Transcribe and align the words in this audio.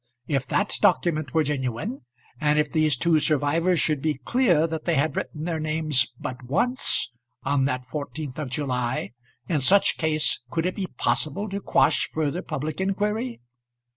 If 0.27 0.47
that 0.47 0.79
document 0.81 1.35
were 1.35 1.43
genuine, 1.43 2.01
and 2.39 2.57
if 2.57 2.71
these 2.71 2.97
two 2.97 3.19
survivors 3.19 3.79
should 3.79 4.01
be 4.01 4.15
clear 4.17 4.65
that 4.65 4.85
they 4.85 4.95
had 4.95 5.15
written 5.15 5.43
their 5.43 5.59
names 5.59 6.07
but 6.19 6.41
once 6.41 7.11
on 7.43 7.65
that 7.65 7.87
14th 7.87 8.39
of 8.39 8.49
July, 8.49 9.11
in 9.47 9.61
such 9.61 9.97
case 9.99 10.39
could 10.49 10.65
it 10.65 10.75
be 10.75 10.87
possible 10.87 11.47
to 11.49 11.61
quash 11.61 12.09
further 12.11 12.41
public 12.41 12.81
inquiry? 12.81 13.41